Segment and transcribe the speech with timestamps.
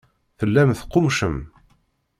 [0.37, 1.35] Tellam teqqummcem.